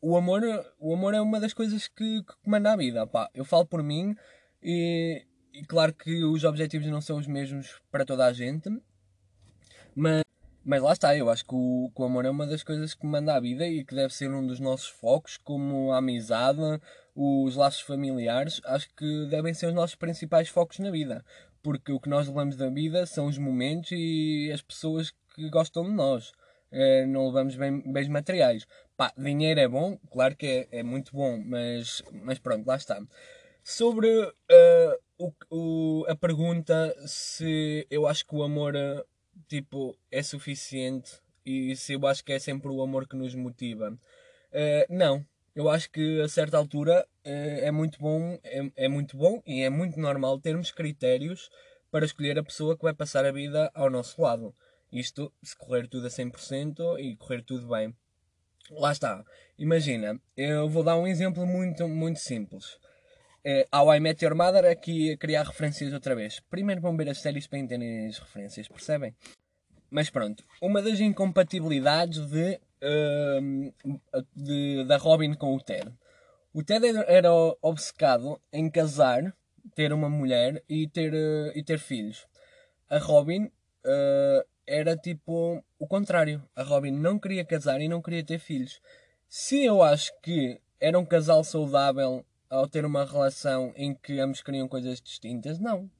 o, 0.00 0.16
amor, 0.16 0.42
o 0.78 0.94
amor 0.94 1.14
é 1.14 1.20
uma 1.20 1.38
das 1.38 1.52
coisas 1.52 1.88
que, 1.88 2.22
que 2.22 2.34
comanda 2.42 2.72
a 2.72 2.76
vida. 2.76 3.06
Pá, 3.06 3.28
eu 3.34 3.44
falo 3.44 3.66
por 3.66 3.82
mim 3.82 4.16
e, 4.62 5.24
e 5.52 5.64
claro 5.64 5.92
que 5.94 6.24
os 6.24 6.44
objetivos 6.44 6.86
não 6.88 7.00
são 7.00 7.18
os 7.18 7.26
mesmos 7.26 7.80
para 7.90 8.04
toda 8.04 8.26
a 8.26 8.32
gente. 8.32 8.70
Mas 9.94 10.21
mas 10.64 10.82
lá 10.82 10.92
está, 10.92 11.16
eu 11.16 11.28
acho 11.28 11.44
que 11.44 11.54
o, 11.54 11.90
que 11.94 12.00
o, 12.02 12.04
amor 12.04 12.24
é 12.24 12.30
uma 12.30 12.46
das 12.46 12.62
coisas 12.62 12.94
que 12.94 13.06
manda 13.06 13.34
a 13.34 13.40
vida 13.40 13.66
e 13.66 13.84
que 13.84 13.94
deve 13.94 14.14
ser 14.14 14.30
um 14.30 14.46
dos 14.46 14.60
nossos 14.60 14.88
focos, 14.88 15.36
como 15.36 15.92
a 15.92 15.98
amizade, 15.98 16.60
os 17.14 17.56
laços 17.56 17.80
familiares, 17.80 18.60
acho 18.64 18.88
que 18.94 19.26
devem 19.26 19.52
ser 19.52 19.66
os 19.66 19.74
nossos 19.74 19.96
principais 19.96 20.48
focos 20.48 20.78
na 20.78 20.90
vida. 20.90 21.24
Porque 21.62 21.92
o 21.92 22.00
que 22.00 22.08
nós 22.08 22.26
levamos 22.26 22.56
da 22.56 22.68
vida 22.68 23.06
são 23.06 23.26
os 23.26 23.38
momentos 23.38 23.90
e 23.92 24.50
as 24.52 24.62
pessoas 24.62 25.12
que 25.34 25.48
gostam 25.50 25.84
de 25.84 25.90
nós. 25.92 26.32
É, 26.70 27.04
não 27.06 27.26
levamos 27.26 27.56
bem, 27.56 27.80
bens 27.92 28.08
materiais. 28.08 28.66
Pá, 28.96 29.12
dinheiro 29.16 29.60
é 29.60 29.68
bom, 29.68 29.98
claro 30.10 30.36
que 30.36 30.68
é, 30.70 30.78
é 30.78 30.82
muito 30.82 31.12
bom, 31.12 31.38
mas, 31.44 32.02
mas 32.12 32.38
pronto, 32.38 32.66
lá 32.66 32.76
está. 32.76 33.00
Sobre 33.64 34.08
uh, 34.08 34.32
o, 35.18 35.32
o, 35.50 36.04
a 36.08 36.16
pergunta 36.16 36.94
se 37.06 37.86
eu 37.90 38.06
acho 38.06 38.26
que 38.26 38.34
o 38.34 38.42
amor 38.42 38.74
tipo, 39.52 39.94
é 40.10 40.22
suficiente 40.22 41.20
e 41.44 41.76
se 41.76 41.92
eu 41.92 42.06
acho 42.06 42.24
que 42.24 42.32
é 42.32 42.38
sempre 42.38 42.70
o 42.70 42.80
amor 42.80 43.06
que 43.06 43.14
nos 43.14 43.34
motiva. 43.34 43.90
Uh, 43.90 44.86
não, 44.88 45.26
eu 45.54 45.68
acho 45.68 45.90
que 45.90 46.22
a 46.22 46.28
certa 46.28 46.56
altura 46.56 47.06
uh, 47.26 47.28
é 47.60 47.70
muito 47.70 47.98
bom, 47.98 48.38
é, 48.42 48.84
é 48.84 48.88
muito 48.88 49.14
bom 49.14 49.42
e 49.46 49.60
é 49.60 49.68
muito 49.68 50.00
normal 50.00 50.40
termos 50.40 50.70
critérios 50.70 51.50
para 51.90 52.06
escolher 52.06 52.38
a 52.38 52.42
pessoa 52.42 52.74
que 52.74 52.82
vai 52.82 52.94
passar 52.94 53.26
a 53.26 53.32
vida 53.32 53.70
ao 53.74 53.90
nosso 53.90 54.22
lado. 54.22 54.54
Isto 54.90 55.30
se 55.42 55.54
correr 55.54 55.86
tudo 55.86 56.06
a 56.06 56.10
100% 56.10 56.98
e 56.98 57.14
correr 57.16 57.42
tudo 57.42 57.68
bem. 57.68 57.94
Lá 58.70 58.92
está. 58.92 59.22
Imagina, 59.58 60.18
eu 60.34 60.66
vou 60.66 60.82
dar 60.82 60.96
um 60.96 61.06
exemplo 61.06 61.46
muito, 61.46 61.86
muito 61.86 62.20
simples. 62.20 62.78
Uh, 63.44 63.66
ao 63.70 63.94
I 63.94 64.00
Met 64.00 64.24
Your 64.24 64.34
Mother, 64.34 64.64
aqui 64.64 65.12
a 65.12 65.16
criar 65.18 65.42
referências 65.42 65.92
outra 65.92 66.14
vez. 66.14 66.40
Primeiro 66.48 66.80
vão 66.80 66.96
ver 66.96 67.10
as 67.10 67.18
séries 67.18 67.46
para 67.46 67.58
entenderem 67.58 68.06
as 68.06 68.18
referências, 68.18 68.66
percebem? 68.66 69.14
Mas 69.92 70.08
pronto, 70.08 70.42
uma 70.58 70.80
das 70.80 70.98
incompatibilidades 71.00 72.26
de, 72.26 72.58
uh, 72.82 73.98
de, 74.34 74.84
da 74.86 74.96
Robin 74.96 75.34
com 75.34 75.54
o 75.54 75.60
Ted. 75.60 75.92
O 76.50 76.64
Ted 76.64 76.86
era 77.06 77.30
obcecado 77.60 78.40
em 78.50 78.70
casar, 78.70 79.36
ter 79.74 79.92
uma 79.92 80.08
mulher 80.08 80.64
e 80.66 80.88
ter, 80.88 81.12
uh, 81.12 81.52
e 81.54 81.62
ter 81.62 81.78
filhos. 81.78 82.26
A 82.88 82.96
Robin 82.96 83.44
uh, 83.44 84.48
era 84.66 84.96
tipo 84.96 85.62
o 85.78 85.86
contrário. 85.86 86.42
A 86.56 86.62
Robin 86.62 86.92
não 86.92 87.18
queria 87.18 87.44
casar 87.44 87.78
e 87.82 87.86
não 87.86 88.00
queria 88.00 88.24
ter 88.24 88.38
filhos. 88.38 88.80
Se 89.28 89.62
eu 89.62 89.82
acho 89.82 90.10
que 90.22 90.58
era 90.80 90.98
um 90.98 91.04
casal 91.04 91.44
saudável 91.44 92.24
ao 92.48 92.66
ter 92.66 92.86
uma 92.86 93.04
relação 93.04 93.74
em 93.76 93.94
que 93.94 94.18
ambos 94.20 94.40
queriam 94.40 94.66
coisas 94.66 95.02
distintas, 95.02 95.58
não 95.58 95.90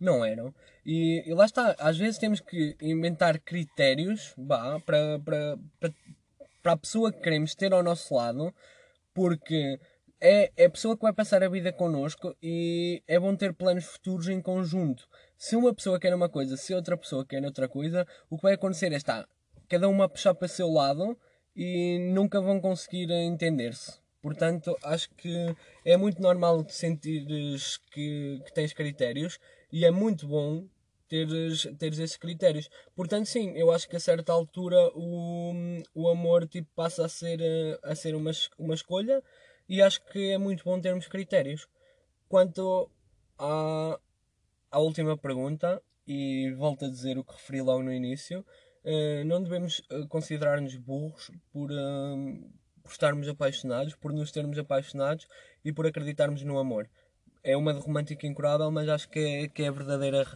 não 0.00 0.24
eram. 0.24 0.54
E, 0.84 1.22
e, 1.26 1.34
lá 1.34 1.44
está, 1.44 1.74
às 1.78 1.98
vezes 1.98 2.18
temos 2.18 2.40
que 2.40 2.76
inventar 2.80 3.38
critérios 3.40 4.34
para, 4.84 5.18
para, 5.20 5.58
para, 5.80 6.72
a 6.72 6.76
pessoa 6.76 7.12
que 7.12 7.20
queremos 7.20 7.54
ter 7.54 7.72
ao 7.72 7.82
nosso 7.82 8.14
lado, 8.14 8.54
porque 9.12 9.78
é, 10.20 10.50
é 10.56 10.64
a 10.66 10.70
pessoa 10.70 10.96
que 10.96 11.02
vai 11.02 11.12
passar 11.12 11.42
a 11.42 11.48
vida 11.48 11.72
connosco 11.72 12.34
e 12.42 13.02
é 13.06 13.18
bom 13.18 13.34
ter 13.36 13.52
planos 13.52 13.84
futuros 13.84 14.28
em 14.28 14.40
conjunto. 14.40 15.06
Se 15.36 15.56
uma 15.56 15.74
pessoa 15.74 16.00
quer 16.00 16.14
uma 16.14 16.28
coisa, 16.28 16.56
se 16.56 16.74
outra 16.74 16.96
pessoa 16.96 17.24
quer 17.24 17.44
outra 17.44 17.68
coisa, 17.68 18.06
o 18.30 18.36
que 18.36 18.42
vai 18.42 18.54
acontecer 18.54 18.92
é 18.92 18.96
estar 18.96 19.28
cada 19.68 19.88
uma 19.88 20.04
a 20.04 20.08
puxar 20.08 20.34
para 20.34 20.46
o 20.46 20.48
seu 20.48 20.68
lado 20.68 21.16
e 21.54 21.98
nunca 22.12 22.40
vão 22.40 22.60
conseguir 22.60 23.10
entender-se. 23.10 24.00
Portanto, 24.20 24.76
acho 24.82 25.08
que 25.10 25.54
é 25.84 25.96
muito 25.96 26.20
normal 26.20 26.64
sentires 26.68 27.78
que, 27.92 28.40
que 28.44 28.52
tens 28.52 28.72
critérios 28.72 29.38
e 29.72 29.84
é 29.84 29.90
muito 29.90 30.26
bom 30.26 30.66
teres, 31.08 31.66
teres 31.78 31.98
esses 31.98 32.16
critérios. 32.16 32.68
Portanto, 32.94 33.26
sim, 33.26 33.52
eu 33.56 33.72
acho 33.72 33.88
que 33.88 33.96
a 33.96 34.00
certa 34.00 34.32
altura 34.32 34.76
o, 34.94 35.52
o 35.94 36.08
amor 36.08 36.46
tipo, 36.46 36.68
passa 36.74 37.06
a 37.06 37.08
ser, 37.08 37.40
a 37.82 37.94
ser 37.94 38.14
uma, 38.14 38.30
uma 38.58 38.74
escolha 38.74 39.22
e 39.68 39.82
acho 39.82 40.04
que 40.06 40.30
é 40.30 40.38
muito 40.38 40.64
bom 40.64 40.80
termos 40.80 41.08
critérios. 41.08 41.66
Quanto 42.28 42.90
à, 43.38 43.98
à 44.70 44.78
última 44.78 45.16
pergunta, 45.16 45.82
e 46.06 46.52
volto 46.52 46.84
a 46.84 46.88
dizer 46.88 47.18
o 47.18 47.24
que 47.24 47.32
referi 47.32 47.62
logo 47.62 47.82
no 47.82 47.92
início, 47.92 48.44
uh, 48.84 49.24
não 49.26 49.42
devemos 49.42 49.82
eh, 49.90 50.06
considerar-nos 50.08 50.76
burros 50.76 51.30
por, 51.52 51.70
uh, 51.70 52.50
por 52.82 52.92
estarmos 52.92 53.28
apaixonados, 53.28 53.94
por 53.94 54.12
nos 54.12 54.32
termos 54.32 54.58
apaixonados 54.58 55.26
e 55.62 55.72
por 55.72 55.86
acreditarmos 55.86 56.42
no 56.42 56.58
amor 56.58 56.88
é 57.42 57.56
uma 57.56 57.74
de 57.74 57.80
romântica 57.80 58.26
incurável, 58.26 58.70
mas 58.70 58.88
acho 58.88 59.08
que 59.08 59.18
é, 59.18 59.48
que 59.48 59.62
é 59.62 59.68
a 59.68 59.72
verdadeira. 59.72 60.26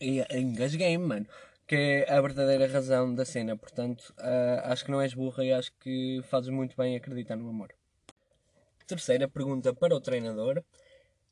Engasguei-me, 0.00 1.04
mano. 1.04 1.26
Que 1.66 2.04
é 2.06 2.12
a 2.12 2.20
verdadeira 2.20 2.66
razão 2.66 3.14
da 3.14 3.24
cena. 3.24 3.56
Portanto, 3.56 4.14
uh, 4.18 4.60
acho 4.64 4.84
que 4.84 4.90
não 4.90 5.00
és 5.00 5.14
burra 5.14 5.44
e 5.44 5.52
acho 5.52 5.72
que 5.78 6.20
fazes 6.28 6.50
muito 6.50 6.76
bem 6.76 6.96
acreditar 6.96 7.36
no 7.36 7.48
amor. 7.48 7.72
Terceira 8.86 9.28
pergunta 9.28 9.72
para 9.72 9.94
o 9.94 10.00
treinador: 10.00 10.64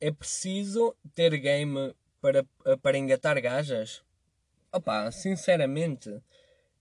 É 0.01 0.11
preciso 0.13 0.95
ter 1.15 1.37
game 1.39 1.95
para, 2.21 2.45
para 2.83 2.99
engatar 2.99 3.41
gajas? 3.41 4.03
Opa, 4.71 5.11
sinceramente, 5.11 6.23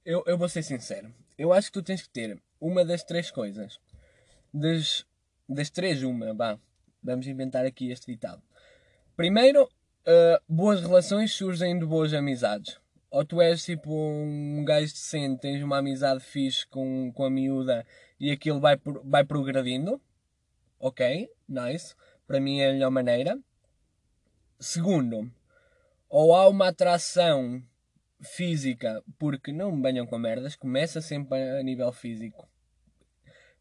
eu, 0.05 0.24
eu 0.27 0.38
vou 0.38 0.50
ser 0.50 0.62
sincero. 0.62 1.13
Eu 1.38 1.53
acho 1.53 1.67
que 1.67 1.79
tu 1.79 1.83
tens 1.83 2.01
que 2.01 2.09
ter 2.09 2.41
uma 2.59 2.83
das 2.83 3.03
três 3.03 3.31
coisas. 3.31 3.79
Das, 4.53 5.05
das 5.47 5.69
três, 5.69 6.03
uma, 6.03 6.33
vá. 6.33 6.59
Vamos 7.07 7.25
inventar 7.25 7.65
aqui 7.65 7.89
este 7.89 8.11
ditado. 8.11 8.43
Primeiro, 9.15 9.63
uh, 9.63 10.43
boas 10.45 10.81
relações 10.81 11.31
surgem 11.31 11.79
de 11.79 11.85
boas 11.85 12.13
amizades. 12.13 12.77
Ou 13.09 13.23
tu 13.23 13.41
és 13.41 13.63
tipo 13.63 13.89
um 13.89 14.65
gajo 14.65 14.91
decente, 14.91 15.39
tens 15.39 15.63
uma 15.63 15.77
amizade 15.77 16.19
fixe 16.19 16.67
com, 16.67 17.09
com 17.13 17.23
a 17.23 17.29
miúda 17.29 17.85
e 18.19 18.29
aquilo 18.29 18.59
vai, 18.59 18.77
vai 19.05 19.23
progredindo. 19.23 20.01
Ok, 20.77 21.29
nice. 21.47 21.95
Para 22.27 22.41
mim 22.41 22.59
é 22.59 22.71
a 22.71 22.73
melhor 22.73 22.91
maneira. 22.91 23.39
Segundo, 24.59 25.31
ou 26.09 26.35
há 26.35 26.49
uma 26.49 26.67
atração 26.67 27.63
física, 28.19 29.01
porque 29.17 29.53
não 29.53 29.71
me 29.71 29.81
banham 29.81 30.05
com 30.05 30.17
merdas, 30.17 30.57
começa 30.57 30.99
sempre 30.99 31.41
a 31.57 31.63
nível 31.63 31.93
físico 31.93 32.49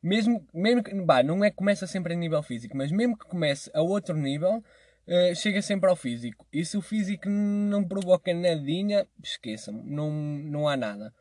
mesmo, 0.07 0.47
mesmo 0.55 0.85
que, 0.85 0.95
bah, 0.95 1.25
não 1.25 1.45
é 1.45 1.51
que 1.51 1.57
começa 1.57 1.85
sempre 1.85 2.15
a 2.15 2.17
nível 2.17 2.41
físico, 2.41 2.77
mas 2.77 2.93
mesmo 2.93 3.19
que 3.19 3.27
comece 3.27 3.69
a 3.75 3.83
outro 3.83 4.17
nível, 4.17 4.63
uh, 5.09 5.35
chega 5.35 5.61
sempre 5.61 5.91
ao 5.91 5.97
físico. 5.97 6.47
E 6.53 6.65
se 6.65 6.77
o 6.77 6.81
físico 6.81 7.29
não 7.29 7.83
provoca 7.83 8.33
nadinha, 8.33 9.05
esqueçam, 9.21 9.83
não, 9.85 10.13
não 10.13 10.69
há 10.69 10.77
nada. 10.77 11.13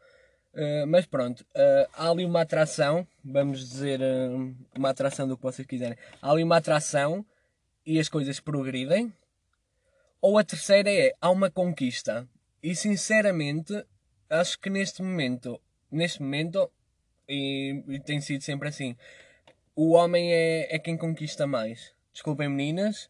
Uh, 0.54 0.86
mas 0.88 1.08
pronto, 1.08 1.42
uh, 1.42 1.90
há 1.96 2.12
ali 2.12 2.24
uma 2.26 2.42
atração, 2.42 3.08
vamos 3.24 3.68
dizer 3.68 4.00
uma 4.78 4.92
atração 4.92 5.28
do 5.28 5.36
que 5.36 5.44
vocês 5.44 5.68
quiserem. 5.68 5.98
Há 6.22 6.30
ali 6.30 6.44
uma 6.44 6.58
atração 6.58 7.26
e 7.84 8.00
as 8.00 8.08
coisas 8.08 8.40
progridem. 8.40 9.12
Ou 10.22 10.38
a 10.38 10.44
terceira 10.44 10.92
é, 10.92 11.12
há 11.20 11.32
uma 11.32 11.50
conquista. 11.50 12.28
E 12.62 12.76
sinceramente, 12.76 13.74
acho 14.30 14.60
que 14.60 14.70
neste 14.70 15.02
momento, 15.02 15.60
neste 15.92 16.22
momento, 16.22 16.72
e, 17.28 17.84
e 17.88 18.00
tem 18.00 18.22
sido 18.22 18.44
sempre 18.44 18.70
assim. 18.70 18.96
O 19.76 19.92
homem 19.92 20.34
é, 20.34 20.76
é 20.76 20.80
quem 20.80 20.98
conquista 20.98 21.46
mais. 21.46 21.94
Desculpem 22.14 22.48
meninas, 22.48 23.10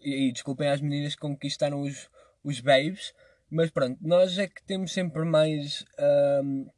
e, 0.00 0.28
e 0.28 0.32
desculpem 0.32 0.68
as 0.68 0.80
meninas 0.80 1.14
que 1.14 1.20
conquistaram 1.20 1.82
os, 1.82 2.08
os 2.42 2.60
babes, 2.60 3.14
mas 3.50 3.70
pronto, 3.70 3.98
nós 4.00 4.38
é 4.38 4.46
que 4.46 4.62
temos 4.62 4.92
sempre 4.92 5.24
mais 5.24 5.84
um, 6.42 6.68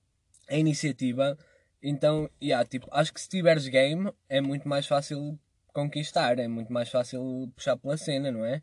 a 0.48 0.56
iniciativa. 0.56 1.38
Então, 1.82 2.28
yeah, 2.42 2.68
tipo, 2.68 2.88
acho 2.90 3.12
que 3.12 3.20
se 3.20 3.28
tiveres 3.28 3.68
game 3.68 4.12
é 4.28 4.40
muito 4.40 4.68
mais 4.68 4.86
fácil 4.86 5.38
conquistar, 5.72 6.38
é 6.38 6.48
muito 6.48 6.72
mais 6.72 6.90
fácil 6.90 7.50
puxar 7.54 7.76
pela 7.76 7.96
cena, 7.96 8.32
não 8.32 8.44
é? 8.44 8.60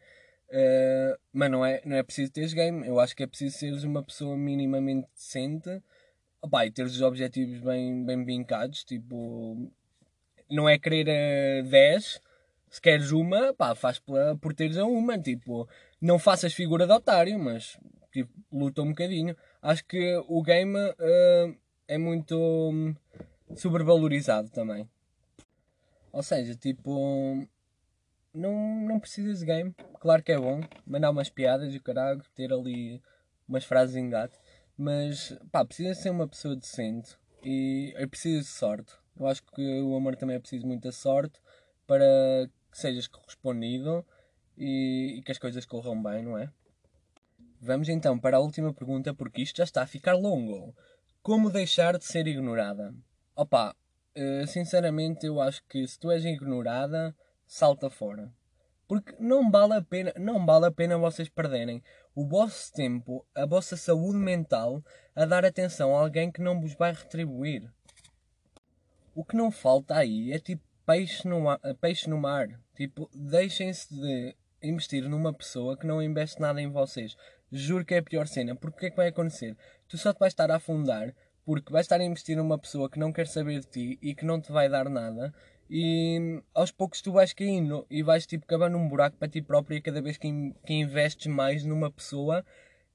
Uh, 0.50 1.18
mas 1.34 1.50
não 1.50 1.66
é, 1.66 1.82
não 1.86 1.96
é 1.96 2.04
preciso 2.04 2.32
teres 2.32 2.54
game, 2.54 2.86
eu 2.86 3.00
acho 3.00 3.16
que 3.16 3.24
é 3.24 3.28
preciso 3.28 3.58
seres 3.58 3.84
uma 3.84 4.04
pessoa 4.04 4.38
minimamente 4.38 5.08
decente 5.16 5.82
Opa, 6.46 6.66
e 6.66 6.72
ter 6.72 6.84
os 6.84 7.02
objetivos 7.02 7.60
bem, 7.60 8.06
bem 8.06 8.24
vincados, 8.24 8.84
tipo, 8.84 9.72
não 10.50 10.70
é 10.70 10.78
querer 10.78 11.10
a 11.10 11.68
10, 11.68 12.22
se 12.70 12.82
queres 12.82 13.12
uma, 13.12 13.54
pá, 13.54 13.74
faz 13.74 14.00
por 14.00 14.54
teres 14.54 14.78
a 14.78 14.86
uma, 14.86 15.18
tipo, 15.18 15.68
não 16.00 16.20
faças 16.20 16.54
figura 16.54 16.86
de 16.86 16.94
otário, 16.94 17.40
mas 17.40 17.80
tipo, 18.12 18.32
luta 18.52 18.82
um 18.82 18.90
bocadinho. 18.90 19.36
acho 19.62 19.84
que 19.86 20.16
o 20.28 20.42
game 20.42 20.78
uh, 20.78 21.58
é 21.88 21.98
muito 21.98 22.38
um, 22.38 22.96
sobrevalorizado 23.56 24.50
também. 24.50 24.90
Ou 26.12 26.24
seja, 26.24 26.56
tipo, 26.56 27.46
não, 28.34 28.54
não 28.88 29.00
precisas 29.00 29.40
de 29.40 29.46
game. 29.46 29.76
Claro 30.00 30.24
que 30.24 30.32
é 30.32 30.38
bom 30.38 30.62
mandar 30.86 31.12
umas 31.12 31.30
piadas 31.30 31.74
e 31.74 31.78
o 31.78 31.82
caralho, 31.82 32.22
ter 32.34 32.54
ali 32.54 33.02
umas 33.48 33.66
frases 33.66 33.96
em 33.96 34.10
gato. 34.10 34.40
Mas, 34.78 35.38
pá, 35.52 35.64
precisa 35.64 35.94
ser 35.94 36.10
uma 36.10 36.28
pessoa 36.28 36.56
decente 36.56 37.16
e 37.44 37.94
é 37.96 38.06
preciso 38.06 38.42
de 38.42 38.48
sorte. 38.48 38.94
Eu 39.18 39.28
acho 39.28 39.44
que 39.44 39.82
o 39.82 39.96
amor 39.96 40.16
também 40.16 40.36
é 40.36 40.40
preciso 40.40 40.68
muita 40.68 40.92
sorte 40.92 41.40
para 41.88 42.06
que 42.72 42.78
sejas 42.78 43.08
correspondido 43.08 44.06
e, 44.58 45.16
e 45.18 45.22
que 45.22 45.32
as 45.32 45.38
coisas 45.38 45.66
corram 45.66 46.02
bem, 46.02 46.24
não 46.24 46.38
é? 46.38 46.52
Vamos 47.62 47.88
então 47.88 48.20
para 48.20 48.38
a 48.38 48.40
última 48.42 48.74
pergunta, 48.74 49.14
porque 49.14 49.42
isto 49.42 49.58
já 49.58 49.64
está 49.64 49.82
a 49.82 49.88
ficar 49.88 50.14
longo. 50.14 50.76
Como 51.22 51.50
deixar 51.50 51.98
de 51.98 52.06
ser 52.06 52.28
ignorada? 52.28 52.94
Opa, 53.36 53.76
eh, 54.14 54.46
sinceramente 54.46 55.26
eu 55.26 55.42
acho 55.42 55.64
que 55.68 55.88
se 55.88 55.98
tu 55.98 56.12
és 56.12 56.24
ignorada, 56.24 57.16
salta 57.48 57.90
fora. 57.90 58.32
Porque 58.88 59.16
não 59.20 59.50
vale 59.50 59.74
a 59.74 59.82
pena, 59.82 60.14
não 60.20 60.46
vale 60.46 60.68
a 60.68 60.72
pena 60.72 60.98
vocês 60.98 61.28
perderem 61.28 61.82
o 62.16 62.26
vosso 62.26 62.72
tempo, 62.72 63.26
a 63.36 63.46
vossa 63.46 63.76
saúde 63.76 64.18
mental 64.18 64.82
a 65.14 65.26
dar 65.26 65.46
atenção 65.46 65.96
a 65.96 66.00
alguém 66.00 66.32
que 66.32 66.42
não 66.42 66.60
vos 66.62 66.74
vai 66.74 66.94
retribuir. 66.94 67.70
O 69.14 69.24
que 69.24 69.36
não 69.36 69.52
falta 69.52 69.96
aí 69.96 70.32
é 70.32 70.40
tipo 70.40 70.64
peixe 70.86 71.28
no, 71.28 71.44
peixe 71.82 72.10
no 72.10 72.18
mar. 72.18 72.48
Tipo, 72.76 73.10
deixem-se 73.14 73.94
de 73.94 74.36
investir 74.62 75.08
numa 75.10 75.34
pessoa 75.34 75.78
que 75.78 75.86
não 75.86 76.02
investe 76.02 76.40
nada 76.40 76.62
em 76.62 76.72
vocês. 76.72 77.16
Juro 77.52 77.86
que 77.86 77.96
é 77.96 78.00
a 78.00 78.04
pior 78.04 78.28
cena. 78.28 78.56
Porque 78.56 78.78
o 78.78 78.80
que 78.80 78.86
é 78.88 78.90
que 78.90 78.98
vai 78.98 79.08
acontecer? 79.08 79.58
Tu 79.88 79.98
só 79.98 80.14
te 80.14 80.20
vais 80.20 80.32
estar 80.32 80.50
a 80.52 80.56
afundar 80.56 81.14
porque 81.46 81.72
vais 81.72 81.86
estar 81.86 82.02
a 82.02 82.04
investir 82.04 82.36
numa 82.36 82.58
pessoa 82.58 82.90
que 82.90 82.98
não 82.98 83.14
quer 83.14 83.28
saber 83.28 83.60
de 83.60 83.68
ti 83.68 84.00
e 84.02 84.16
que 84.16 84.26
não 84.26 84.42
te 84.42 84.52
vai 84.52 84.68
dar 84.68 84.90
nada 84.90 85.34
e 85.70 86.42
aos 86.54 86.72
poucos 86.72 87.02
tu 87.02 87.12
vais 87.12 87.34
caindo 87.34 87.86
e 87.90 88.04
vais 88.04 88.26
tipo 88.26 88.46
cavando 88.46 88.78
um 88.78 88.88
buraco 88.88 89.18
para 89.18 89.28
ti 89.28 89.42
próprio 89.42 89.82
cada 89.82 90.02
vez 90.02 90.18
que, 90.18 90.30
que 90.66 90.74
investes 90.74 91.28
mais 91.28 91.64
numa 91.64 91.92
pessoa 91.92 92.46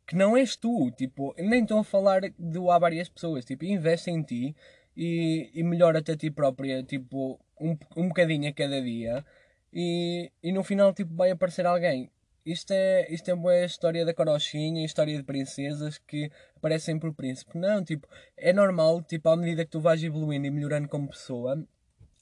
que 0.06 0.16
não 0.16 0.36
és 0.36 0.56
tu, 0.56 0.90
tipo, 0.90 1.34
nem 1.38 1.62
estou 1.62 1.78
a 1.78 1.84
falar 1.84 2.22
de 2.22 2.58
há 2.68 2.78
várias 2.78 3.08
pessoas, 3.08 3.44
tipo, 3.44 3.64
investe 3.64 4.10
em 4.10 4.22
ti 4.22 4.56
e, 4.96 5.50
e 5.54 5.62
melhora-te 5.62 6.10
a 6.10 6.16
ti 6.16 6.30
própria, 6.32 6.82
tipo, 6.82 7.38
um, 7.60 7.76
um 7.96 8.08
bocadinho 8.08 8.48
a 8.48 8.52
cada 8.52 8.82
dia 8.82 9.24
e, 9.72 10.30
e 10.42 10.52
no 10.52 10.64
final, 10.64 10.92
tipo, 10.92 11.14
vai 11.14 11.30
aparecer 11.30 11.64
alguém. 11.64 12.10
Isto 12.44 12.72
é, 12.72 13.06
isto 13.12 13.30
é 13.30 13.34
uma 13.34 13.54
história 13.64 14.04
da 14.04 14.14
carochinha, 14.14 14.84
história 14.84 15.16
de 15.16 15.22
princesas 15.22 15.98
que 15.98 16.30
aparecem 16.56 16.98
por 16.98 17.14
príncipe. 17.14 17.56
Não, 17.56 17.84
tipo, 17.84 18.08
é 18.36 18.52
normal, 18.52 19.02
tipo, 19.02 19.28
à 19.28 19.36
medida 19.36 19.64
que 19.64 19.70
tu 19.70 19.80
vais 19.80 20.02
evoluindo 20.02 20.46
e 20.46 20.50
melhorando 20.50 20.88
como 20.88 21.08
pessoa, 21.08 21.62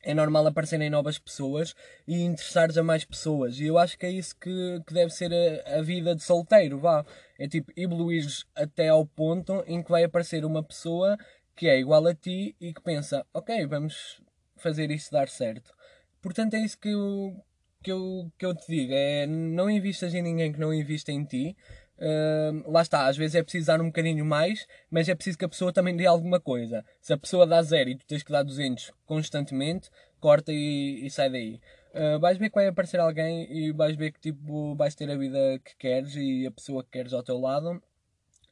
é 0.02 0.14
normal 0.14 0.46
aparecerem 0.46 0.90
novas 0.90 1.18
pessoas 1.18 1.74
e 2.06 2.22
interessares 2.22 2.78
a 2.78 2.82
mais 2.82 3.04
pessoas. 3.04 3.58
E 3.58 3.66
eu 3.66 3.78
acho 3.78 3.98
que 3.98 4.06
é 4.06 4.10
isso 4.10 4.36
que, 4.36 4.82
que 4.86 4.94
deve 4.94 5.10
ser 5.10 5.32
a, 5.32 5.78
a 5.78 5.82
vida 5.82 6.14
de 6.14 6.22
solteiro, 6.22 6.78
vá. 6.78 7.04
É 7.38 7.48
tipo, 7.48 7.72
evoluir 7.76 8.26
até 8.54 8.88
ao 8.88 9.06
ponto 9.06 9.62
em 9.66 9.82
que 9.82 9.90
vai 9.90 10.04
aparecer 10.04 10.44
uma 10.44 10.62
pessoa 10.62 11.16
que 11.54 11.66
é 11.66 11.78
igual 11.78 12.06
a 12.06 12.14
ti 12.14 12.54
e 12.60 12.72
que 12.72 12.80
pensa, 12.80 13.26
ok, 13.34 13.66
vamos 13.66 14.22
fazer 14.56 14.90
isso 14.90 15.10
dar 15.10 15.28
certo. 15.28 15.74
Portanto, 16.22 16.54
é 16.54 16.60
isso 16.60 16.78
que 16.78 16.90
eu, 16.90 17.44
que 17.82 17.90
eu, 17.90 18.32
que 18.38 18.46
eu 18.46 18.54
te 18.54 18.66
digo. 18.68 18.92
É, 18.92 19.26
não 19.26 19.68
investas 19.68 20.14
em 20.14 20.22
ninguém 20.22 20.52
que 20.52 20.60
não 20.60 20.72
invista 20.72 21.10
em 21.10 21.24
ti. 21.24 21.56
Uh, 21.98 22.70
lá 22.70 22.82
está, 22.82 23.06
às 23.06 23.16
vezes 23.16 23.34
é 23.34 23.42
preciso 23.42 23.66
dar 23.66 23.80
um 23.80 23.86
bocadinho 23.86 24.24
mais, 24.24 24.66
mas 24.88 25.08
é 25.08 25.14
preciso 25.14 25.36
que 25.36 25.44
a 25.44 25.48
pessoa 25.48 25.72
também 25.72 25.96
dê 25.96 26.06
alguma 26.06 26.38
coisa. 26.38 26.84
Se 27.00 27.12
a 27.12 27.18
pessoa 27.18 27.46
dá 27.46 27.60
zero 27.62 27.90
e 27.90 27.96
tu 27.96 28.06
tens 28.06 28.22
que 28.22 28.30
dar 28.30 28.44
200 28.44 28.92
constantemente, 29.04 29.90
corta 30.20 30.52
e, 30.52 31.04
e 31.04 31.10
sai 31.10 31.28
daí. 31.28 31.60
Uh, 31.92 32.20
vais 32.20 32.38
ver 32.38 32.50
que 32.50 32.54
vai 32.54 32.68
aparecer 32.68 33.00
alguém 33.00 33.50
e 33.50 33.72
vais 33.72 33.96
ver 33.96 34.12
que 34.12 34.20
tipo, 34.20 34.74
vais 34.76 34.94
ter 34.94 35.10
a 35.10 35.16
vida 35.16 35.58
que 35.64 35.74
queres 35.76 36.14
e 36.14 36.46
a 36.46 36.50
pessoa 36.50 36.84
que 36.84 36.90
queres 36.90 37.12
ao 37.12 37.22
teu 37.22 37.38
lado. 37.38 37.82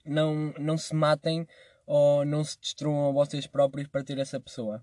Não, 0.04 0.52
não 0.58 0.76
se 0.76 0.94
matem 0.94 1.46
ou 1.86 2.24
não 2.24 2.42
se 2.42 2.58
destruam 2.60 3.08
a 3.08 3.12
vocês 3.12 3.46
próprios 3.46 3.86
para 3.86 4.02
ter 4.02 4.18
essa 4.18 4.40
pessoa. 4.40 4.82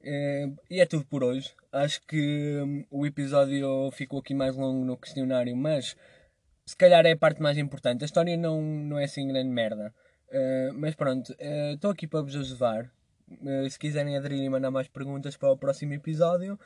Uh, 0.00 0.56
e 0.70 0.80
é 0.80 0.86
tudo 0.86 1.04
por 1.04 1.22
hoje. 1.22 1.52
Acho 1.70 2.00
que 2.06 2.60
um, 2.62 2.84
o 2.90 3.06
episódio 3.06 3.90
ficou 3.92 4.20
aqui 4.20 4.32
mais 4.32 4.56
longo 4.56 4.84
no 4.84 4.96
questionário, 4.96 5.54
mas 5.56 5.94
se 6.68 6.76
calhar 6.76 7.06
é 7.06 7.12
a 7.12 7.16
parte 7.16 7.40
mais 7.40 7.56
importante. 7.56 8.04
A 8.04 8.04
história 8.04 8.36
não, 8.36 8.60
não 8.60 8.98
é 8.98 9.04
assim 9.04 9.26
grande 9.26 9.48
merda. 9.48 9.90
Uh, 10.28 10.74
mas 10.74 10.94
pronto, 10.94 11.34
estou 11.72 11.88
uh, 11.90 11.94
aqui 11.94 12.06
para 12.06 12.20
vos 12.20 12.36
ajudar. 12.36 12.92
Uh, 13.30 13.68
se 13.70 13.78
quiserem 13.78 14.18
aderir 14.18 14.42
e 14.42 14.50
mandar 14.50 14.70
mais 14.70 14.86
perguntas 14.86 15.34
para 15.34 15.50
o 15.50 15.56
próximo 15.56 15.94
episódio, 15.94 16.58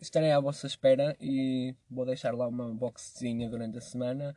estarei 0.00 0.30
à 0.30 0.38
vossa 0.38 0.68
espera 0.68 1.16
e 1.20 1.74
vou 1.90 2.06
deixar 2.06 2.34
lá 2.34 2.46
uma 2.46 2.72
boxzinha 2.72 3.48
durante 3.48 3.78
a 3.78 3.80
semana. 3.80 4.36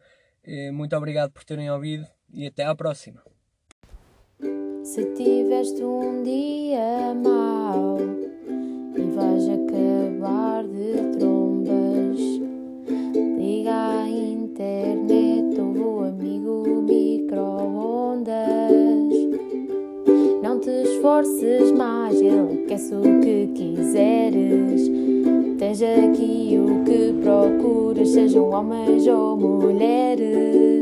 muito 0.72 0.96
obrigado 0.96 1.32
por 1.32 1.44
terem 1.44 1.70
ouvido 1.70 2.08
e 2.32 2.48
até 2.48 2.64
à 2.64 2.74
próxima. 2.74 3.22
Se 4.84 5.06
tiveste 5.14 5.84
um 5.84 6.24
dia 6.24 7.14
mau 7.14 7.98
e 8.96 9.02
vais 9.16 9.50
acabar 9.50 10.64
de 10.64 11.18
trombas, 11.18 11.33
te 20.64 20.84
esforces 20.84 21.72
mais, 21.74 22.22
ele 22.22 22.64
aquece 22.64 22.96
o 22.96 23.02
que 23.22 23.48
quiseres. 23.54 24.90
Tens 25.60 25.82
aqui 25.82 26.58
o 26.58 26.84
que 26.86 27.14
procuras, 27.22 28.10
sejam 28.10 28.50
homens 28.50 29.06
ou 29.08 29.36
mulheres. 29.36 30.73